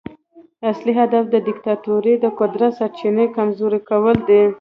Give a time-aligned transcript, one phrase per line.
[0.71, 4.41] اصلي هدف د دیکتاتورۍ د قدرت سرچینې کمزوري کول دي.